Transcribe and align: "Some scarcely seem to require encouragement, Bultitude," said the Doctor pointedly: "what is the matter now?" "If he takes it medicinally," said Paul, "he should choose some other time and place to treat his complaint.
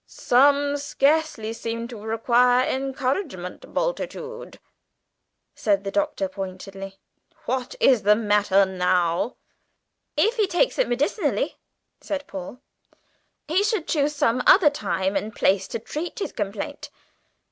"Some 0.07 0.77
scarcely 0.77 1.53
seem 1.53 1.87
to 1.89 1.97
require 2.01 2.65
encouragement, 2.67 3.71
Bultitude," 3.71 4.57
said 5.53 5.83
the 5.83 5.91
Doctor 5.91 6.27
pointedly: 6.27 6.97
"what 7.45 7.75
is 7.79 8.01
the 8.01 8.15
matter 8.15 8.65
now?" 8.65 9.35
"If 10.17 10.37
he 10.37 10.47
takes 10.47 10.79
it 10.79 10.87
medicinally," 10.89 11.59
said 11.99 12.25
Paul, 12.25 12.61
"he 13.47 13.63
should 13.63 13.87
choose 13.87 14.15
some 14.15 14.41
other 14.47 14.71
time 14.71 15.15
and 15.15 15.35
place 15.35 15.67
to 15.67 15.77
treat 15.77 16.17
his 16.17 16.31
complaint. 16.31 16.89